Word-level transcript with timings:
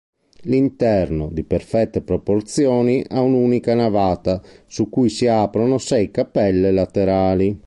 L'interno, 0.45 1.29
di 1.31 1.43
perfette 1.43 2.01
proporzioni, 2.01 3.05
ha 3.09 3.21
un'unica 3.21 3.75
navata 3.75 4.41
su 4.65 4.89
cui 4.89 5.09
si 5.09 5.27
aprono 5.27 5.77
sei 5.77 6.09
cappelle 6.09 6.71
laterali. 6.71 7.55